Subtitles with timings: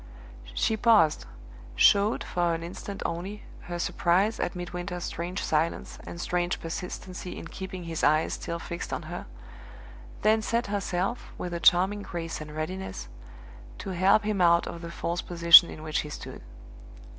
[0.55, 1.25] She paused
[1.75, 7.49] showed, for an instant only, her surprise at Midwinter's strange silence and strange persistency in
[7.49, 9.27] keeping his eyes still fixed on her
[10.23, 13.09] then set herself, with a charming grace and readiness,
[13.77, 16.41] to help him out of the false position in which he stood.